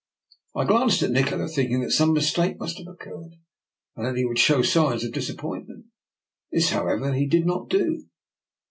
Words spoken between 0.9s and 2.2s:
at Nikola, thinking that some